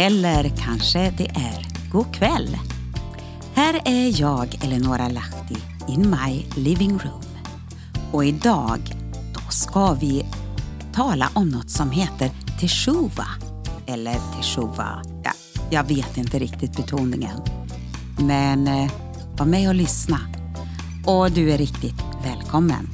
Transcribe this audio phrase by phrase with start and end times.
[0.00, 2.56] eller kanske det är god kväll.
[3.54, 5.56] Här är jag, Eleonora Lahti,
[5.88, 7.22] in my living room.
[8.12, 8.80] Och idag
[9.34, 10.26] då ska vi
[10.94, 12.30] tala om något som heter
[12.60, 13.26] teshuva.
[13.86, 15.32] Eller teshuva, ja,
[15.70, 17.40] jag vet inte riktigt betoningen.
[18.18, 18.90] Men eh,
[19.36, 20.18] var med och lyssna.
[21.06, 22.88] Och du är riktigt välkommen.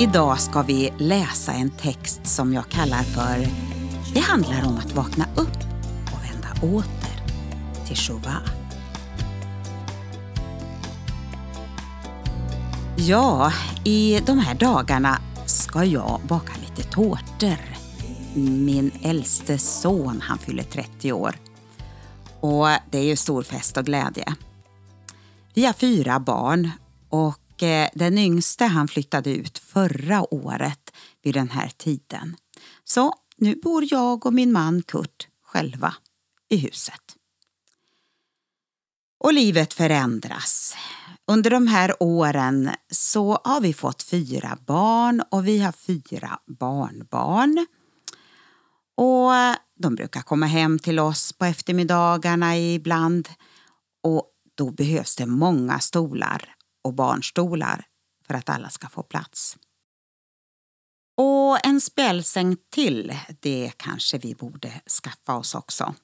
[0.00, 3.46] Idag ska vi läsa en text som jag kallar för
[4.14, 5.58] Det handlar om att vakna upp
[6.12, 7.22] och vända åter
[7.86, 8.42] till Shuvah.
[12.96, 13.52] Ja,
[13.84, 17.58] i de här dagarna ska jag baka lite tårtor.
[18.34, 21.36] Min äldste son, han fyller 30 år.
[22.40, 24.34] Och det är ju stor fest och glädje.
[25.54, 26.70] Vi har fyra barn
[27.08, 30.90] och och eh, den yngste han flyttade ut förra året
[31.22, 32.36] vid den här tiden.
[32.84, 35.94] Så nu bor jag och min man Kurt själva
[36.48, 37.00] i huset.
[39.18, 40.76] Och livet förändras.
[41.26, 47.66] Under de här åren så har vi fått fyra barn och vi har fyra barnbarn.
[48.96, 49.32] Och
[49.78, 53.28] de brukar komma hem till oss på eftermiddagarna ibland
[54.02, 56.53] och då behövs det många stolar
[56.84, 57.86] och barnstolar
[58.26, 59.56] för att alla ska få plats.
[61.16, 65.94] Och en spjälsäng till, det kanske vi borde skaffa oss också.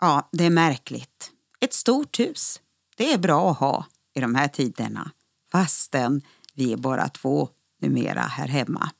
[0.00, 1.30] Ja, det är märkligt.
[1.60, 2.60] Ett stort hus,
[2.96, 5.10] det är bra att ha i de här tiderna
[5.52, 6.22] fastän
[6.54, 7.48] vi är bara två
[7.80, 8.90] numera här hemma.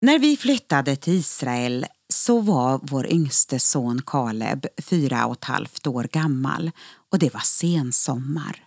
[0.00, 5.86] När vi flyttade till Israel så var vår yngste son Kaleb fyra och ett halvt
[5.86, 6.70] år gammal
[7.12, 8.66] och det var sensommar.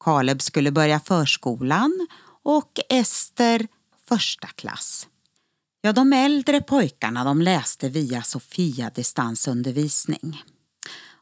[0.00, 2.06] Kaleb skulle börja förskolan
[2.42, 3.66] och Ester
[4.08, 5.08] första klass.
[5.80, 10.42] Ja, de äldre pojkarna de läste via Sofia distansundervisning.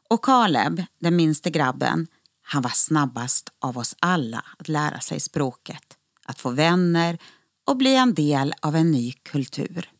[0.09, 2.07] Och Kaleb, den minste grabben,
[2.41, 7.17] han var snabbast av oss alla att lära sig språket, att få vänner
[7.67, 9.91] och bli en del av en ny kultur.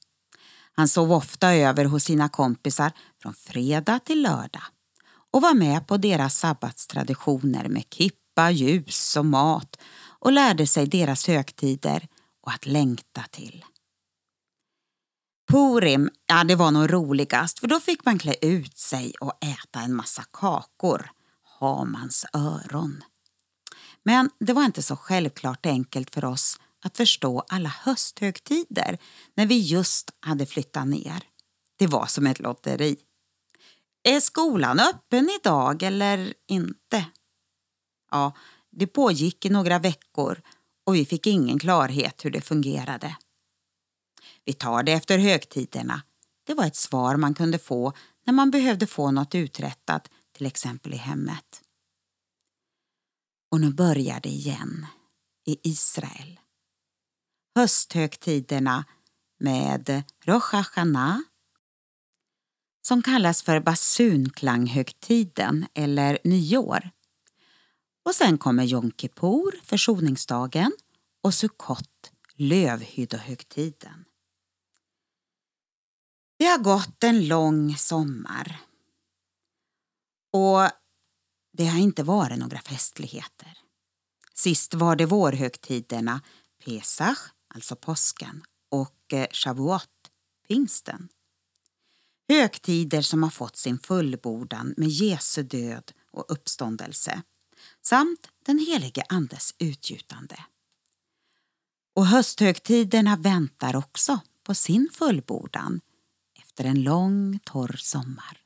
[0.75, 4.63] Han sov ofta över hos sina kompisar från fredag till lördag
[5.31, 9.78] och var med på deras sabbatstraditioner med kippa, ljus och mat
[10.19, 12.07] och lärde sig deras högtider
[12.41, 13.66] och att längta till.
[15.51, 19.79] Purim, ja det var nog roligast för då fick man klä ut sig och äta
[19.79, 21.12] en massa kakor,
[21.59, 23.03] Hamans öron.
[24.03, 28.97] Men det var inte så självklart enkelt för oss att förstå alla hösthögtider
[29.35, 31.23] när vi just hade flyttat ner.
[31.78, 32.97] Det var som ett lotteri.
[34.03, 37.05] Är skolan öppen idag eller inte?
[38.11, 38.35] Ja,
[38.69, 40.41] det pågick i några veckor
[40.85, 43.17] och vi fick ingen klarhet hur det fungerade.
[44.45, 46.01] Vi tar det efter högtiderna.
[46.43, 47.93] Det var ett svar man kunde få
[48.25, 51.61] när man behövde få något uträttat, till exempel i hemmet.
[53.51, 54.85] Och nu börjar det igen,
[55.45, 56.39] i Israel.
[57.55, 58.85] Hösthögtiderna
[59.39, 61.19] med Rosh Hashanah
[62.89, 66.89] som kallas för basunklanghögtiden eller nyår.
[68.05, 70.72] Och sen kommer Jom Kippur, försoningsdagen
[71.23, 74.05] och Sukkot, lövhyddohögtiden.
[76.39, 78.59] Det har gått en lång sommar
[80.33, 80.69] och
[81.53, 83.57] det har inte varit några festligheter.
[84.33, 86.22] Sist var det vårhögtiderna
[86.66, 90.11] Pesach, alltså påsken, och eh, Shavuot,
[90.47, 91.09] pingsten.
[92.29, 97.22] Högtider som har fått sin fullbordan med Jesu död och uppståndelse
[97.81, 100.46] samt den helige Andes utgjutande.
[101.96, 105.81] Och hösthögtiderna väntar också på sin fullbordan
[106.35, 108.41] efter en lång torr sommar.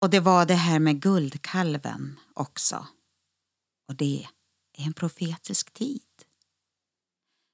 [0.00, 2.86] Och det var det här med guldkalven också.
[3.88, 4.26] Och det
[4.78, 6.02] är en profetisk tid.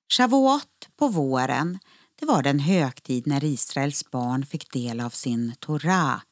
[0.08, 1.79] Shavuot på våren
[2.17, 6.23] det var den högtid när Israels barn fick del av sin Torah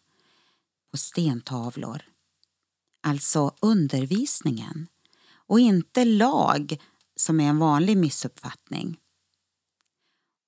[0.91, 2.03] på stentavlor.
[3.03, 4.87] Alltså undervisningen
[5.47, 6.83] och inte lag
[7.17, 9.01] som är en vanlig missuppfattning.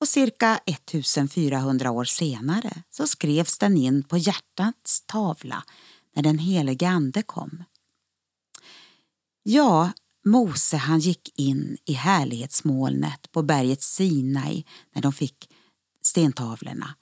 [0.00, 5.64] Och cirka 1400 år senare så skrevs den in på hjärtats tavla
[6.14, 7.64] när den helige Ande kom.
[9.42, 9.92] Ja,
[10.26, 14.64] Mose han gick in i härlighetsmolnet på berget Sinai
[14.94, 15.50] när de fick
[16.02, 16.94] stentavlorna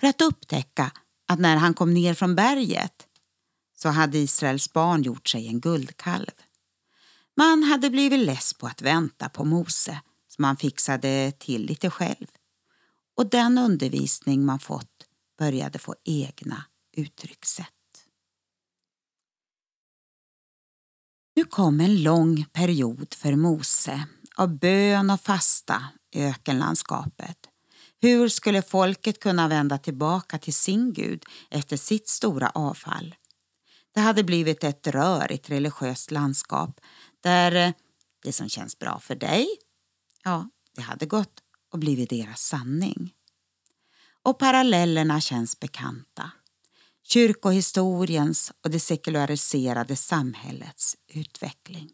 [0.00, 0.92] för att upptäcka
[1.28, 3.06] att när han kom ner från berget
[3.76, 6.30] så hade Israels barn gjort sig en guldkalv.
[7.36, 12.26] Man hade blivit less på att vänta på Mose så man fixade till lite själv.
[13.16, 15.06] Och den undervisning man fått
[15.38, 16.64] började få egna
[16.96, 17.73] uttryckssätt.
[21.36, 27.38] Nu kom en lång period för Mose av bön och fasta i ökenlandskapet.
[28.00, 33.14] Hur skulle folket kunna vända tillbaka till sin Gud efter sitt stora avfall?
[33.94, 36.80] Det hade blivit ett rörigt religiöst landskap
[37.20, 37.72] där eh,
[38.22, 39.46] det som känns bra för dig,
[40.24, 41.40] ja, det hade gått
[41.72, 43.12] och blivit deras sanning.
[44.22, 46.30] Och parallellerna känns bekanta.
[47.06, 51.90] Kyrkohistoriens och det sekulariserade samhällets utveckling.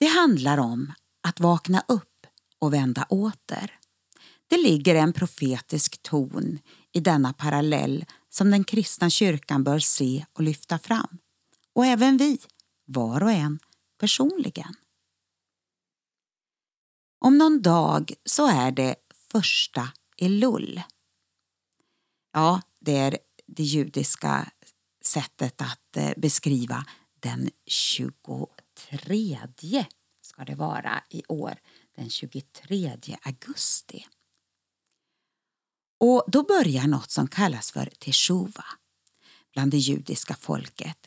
[0.00, 0.92] Det handlar om
[1.28, 2.26] att vakna upp
[2.58, 3.78] och vända åter.
[4.46, 6.58] Det ligger en profetisk ton
[6.92, 11.18] i denna parallell som den kristna kyrkan bör se och lyfta fram.
[11.74, 12.38] Och även vi,
[12.84, 13.58] var och en,
[13.98, 14.74] personligen.
[17.18, 18.96] Om någon dag så är det
[19.32, 20.82] första Elul.
[22.32, 24.50] Ja, det är det judiska
[25.04, 26.86] sättet att eh, beskriva
[27.20, 29.38] den 23
[30.22, 31.54] ska det vara i år,
[31.96, 34.06] den 23 augusti.
[36.00, 38.64] Och då börjar något som kallas för teshuva
[39.52, 40.98] bland det judiska folket.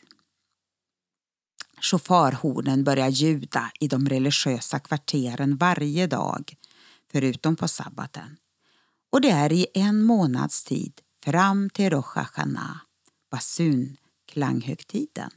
[1.80, 6.56] Shofarhornen börjar ljuda i de religiösa kvarteren varje dag,
[7.12, 8.36] förutom på sabbaten.
[9.12, 12.76] Och det är i en månads tid fram till Rosh Hashanah,
[13.30, 13.96] basun,
[14.26, 15.30] klanghögtiden.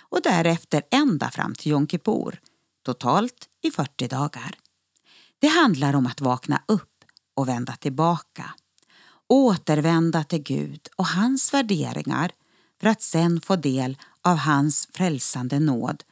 [0.00, 2.40] Och därefter ända fram till Yom Kippur,
[2.84, 4.58] totalt i 40 dagar.
[5.38, 7.04] Det handlar om att vakna upp
[7.34, 8.54] och vända tillbaka.
[9.28, 12.30] Återvända till Gud och hans värderingar
[12.80, 16.02] för att sen få del av hans frälsande nåd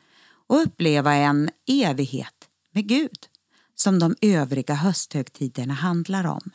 [0.46, 3.26] och uppleva en evighet med Gud
[3.74, 6.50] som de övriga hösthögtiderna handlar om.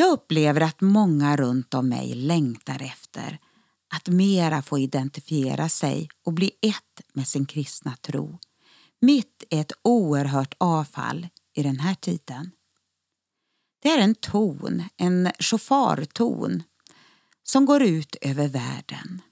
[0.00, 3.38] Jag upplever att många runt om mig längtar efter
[3.94, 8.38] att mera få identifiera sig och bli ett med sin kristna tro
[9.00, 12.50] mitt i ett oerhört avfall i den här tiden.
[13.82, 16.62] Det är en ton, en shofarton
[17.42, 19.22] som går ut över världen.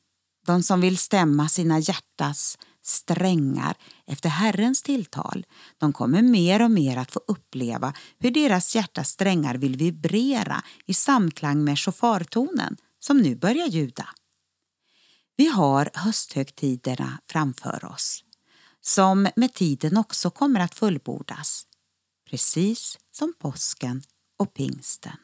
[0.47, 5.47] De som vill stämma sina hjärtas strängar efter Herrens tilltal.
[5.79, 10.94] De kommer mer och mer att få uppleva hur deras hjärtas strängar vill vibrera i
[10.94, 14.09] samklang med shofartonen som nu börjar ljuda.
[15.37, 18.23] Vi har hösthögtiderna framför oss
[18.81, 21.67] som med tiden också kommer att fullbordas
[22.31, 24.03] precis som påsken
[24.37, 25.17] och pingsten.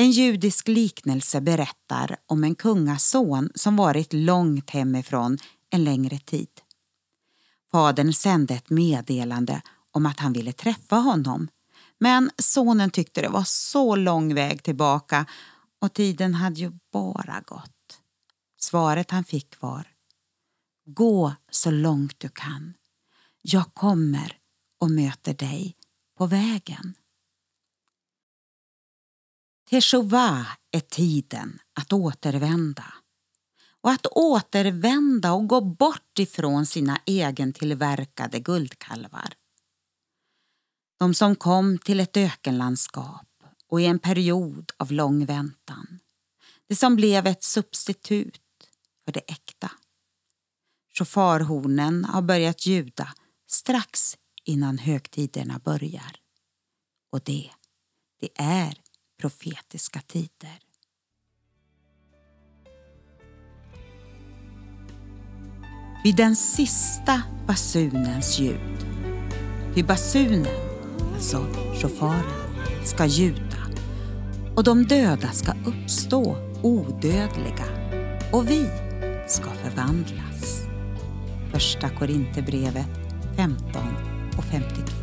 [0.00, 5.38] En judisk liknelse berättar om en kungason som varit långt hemifrån
[5.70, 6.48] en längre tid.
[7.70, 11.48] Fadern sände ett meddelande om att han ville träffa honom
[11.98, 15.26] men sonen tyckte det var så lång väg tillbaka
[15.80, 18.00] och tiden hade ju bara gått.
[18.60, 19.88] Svaret han fick var
[20.86, 22.74] Gå så långt du kan.
[23.42, 24.38] Jag kommer
[24.78, 25.76] och möter dig
[26.18, 26.94] på vägen.
[29.70, 32.94] Teshuvah är tiden att återvända.
[33.80, 39.34] Och att återvända och gå bort ifrån sina egentillverkade guldkalvar.
[40.98, 43.26] De som kom till ett ökenlandskap
[43.68, 46.00] och i en period av lång väntan.
[46.68, 48.40] Det som blev ett substitut
[49.04, 49.70] för det äkta.
[50.98, 53.14] Shofarhornen har börjat ljuda
[53.46, 56.16] strax innan högtiderna börjar.
[57.12, 57.50] Och det,
[58.20, 58.89] det är
[59.20, 60.58] profetiska tider.
[66.04, 68.86] Vid den sista basunens ljud,
[69.74, 70.46] vid basunen,
[71.14, 71.46] alltså
[71.82, 72.24] shofaren,
[72.84, 73.56] ska ljuda
[74.56, 77.66] och de döda ska uppstå odödliga
[78.32, 78.68] och vi
[79.28, 80.66] ska förvandlas.
[81.52, 82.90] Första Korinthierbrevet
[83.36, 83.82] 15
[84.38, 84.99] och 52.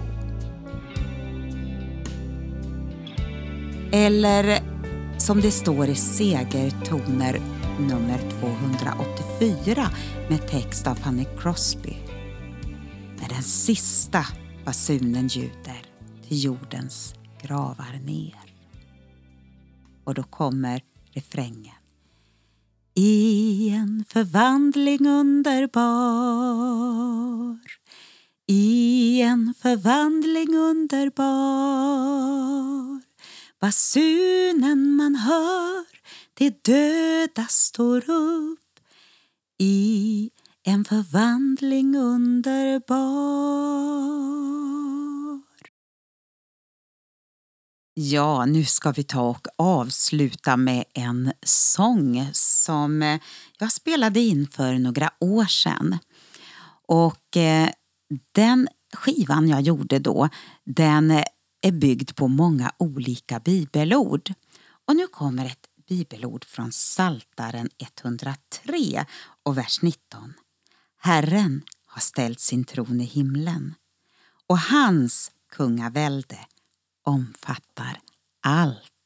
[3.98, 4.60] Eller
[5.20, 7.42] som det står i Segertoner
[7.80, 9.90] nummer 284
[10.30, 11.98] med text av Fanny Crosby.
[13.20, 14.26] När den sista
[14.66, 15.82] basunen ljuder
[16.28, 18.54] till jordens gravar ner.
[20.04, 21.76] Och då kommer refrängen.
[22.94, 25.98] I en förvandling underbar
[28.48, 31.58] I en förvandling underbar
[33.60, 35.86] Basunen man hör,
[36.34, 38.60] de döda står upp
[39.58, 40.30] i
[40.64, 42.98] en förvandling underbar.
[47.94, 53.20] Ja, nu ska vi ta och avsluta med en sång som eh,
[53.60, 55.98] jag spelade in för några år sedan.
[56.88, 57.70] Och eh,
[58.32, 60.30] den skivan jag gjorde då,
[60.64, 61.24] den eh,
[61.68, 64.34] är byggd på många olika bibelord.
[64.86, 69.06] Och nu kommer ett bibelord från Saltaren 103
[69.44, 70.34] och vers 19.
[70.98, 73.76] Herren har ställt sin tron i himlen
[74.48, 76.40] och hans kungavälde
[77.04, 78.00] omfattar
[78.42, 78.97] allt.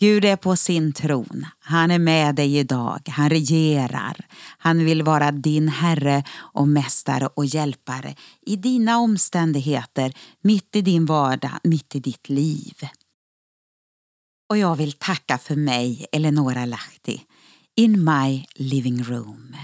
[0.00, 1.46] Gud är på sin tron.
[1.58, 3.08] Han är med dig idag.
[3.08, 4.26] Han regerar.
[4.58, 8.14] Han vill vara din Herre och Mästare och Hjälpare
[8.46, 12.88] i dina omständigheter, mitt i din vardag, mitt i ditt liv.
[14.48, 17.22] Och jag vill tacka för mig, Eleonora Lahti,
[17.76, 19.56] in my living room.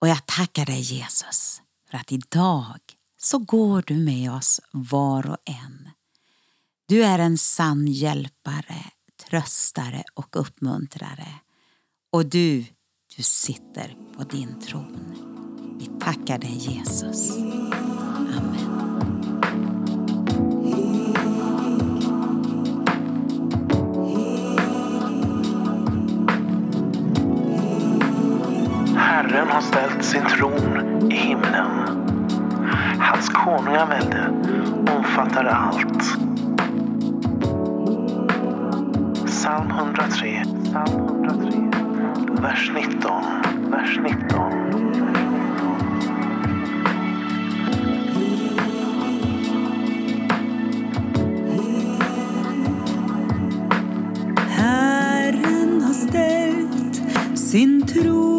[0.00, 2.80] Och jag tackar dig Jesus för att idag
[3.20, 5.90] så går du med oss var och en.
[6.88, 8.84] Du är en sann hjälpare,
[9.30, 11.28] tröstare och uppmuntrare.
[12.12, 12.64] Och du,
[13.16, 15.14] du sitter på din tron.
[15.78, 17.38] Vi tackar dig Jesus.
[17.38, 18.68] Amen.
[28.96, 31.88] Herren har ställt sin tron i himlen.
[33.00, 34.28] Hans konungavälde
[34.96, 36.37] omfattar allt.
[39.58, 41.70] Psalm 103, Psalm 103,
[42.40, 43.10] vers 19,
[43.70, 44.28] vers 19.
[54.48, 57.02] Herren har ställt
[57.34, 58.37] sin tro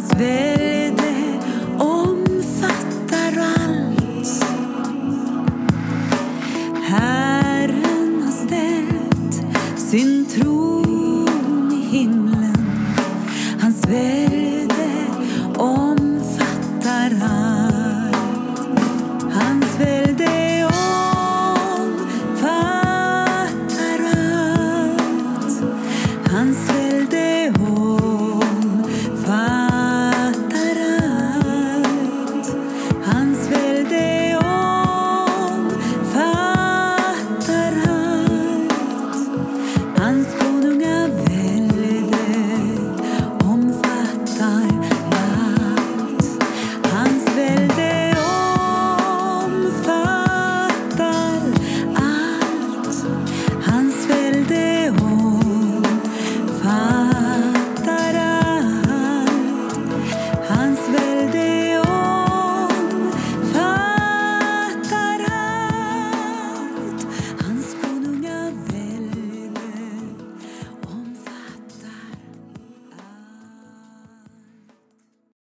[0.00, 0.57] ställt